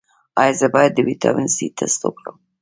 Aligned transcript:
ایا 0.41 0.53
زه 0.59 0.67
باید 0.75 0.91
د 0.95 0.99
ویټامین 1.07 1.47
سي 1.55 1.65
ټسټ 1.77 2.01
وکړم؟ 2.05 2.35